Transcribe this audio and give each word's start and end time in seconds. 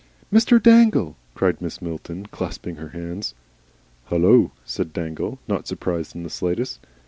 "Mr. 0.33 0.59
Dangle!" 0.59 1.15
cried 1.35 1.59
Mrs. 1.59 1.79
Milton, 1.83 2.25
clasping 2.25 2.77
her 2.77 2.87
hands. 2.87 3.35
"Hullo!" 4.05 4.51
said 4.65 4.93
Dangle, 4.93 5.37
not 5.47 5.67
surprised 5.67 6.15
in 6.15 6.23
the 6.23 6.29
slightest. 6.31 6.79